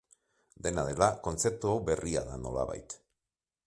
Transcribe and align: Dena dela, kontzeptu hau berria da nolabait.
Dena 0.67 0.85
dela, 0.87 1.11
kontzeptu 1.29 1.71
hau 1.75 1.77
berria 1.91 2.27
da 2.31 2.43
nolabait. 2.47 3.01